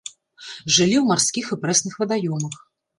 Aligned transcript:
Жылі 0.75 0.95
ў 0.99 1.05
марскіх 1.11 1.45
і 1.57 1.61
прэсных 1.67 1.93
вадаёмах. 2.05 2.55